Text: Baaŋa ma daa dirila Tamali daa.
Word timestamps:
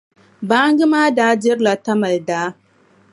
Baaŋa 0.49 0.85
ma 0.91 1.01
daa 1.17 1.33
dirila 1.41 1.73
Tamali 1.83 2.19
daa. 2.29 2.47